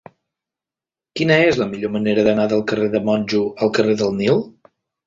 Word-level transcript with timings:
Quina 1.19 1.37
és 1.51 1.59
la 1.63 1.69
millor 1.75 1.93
manera 1.99 2.27
d'anar 2.29 2.49
del 2.55 2.67
carrer 2.73 2.91
de 2.99 3.05
Monjo 3.13 3.47
al 3.67 3.77
carrer 3.79 4.01
del 4.03 4.21
Nil? 4.25 4.47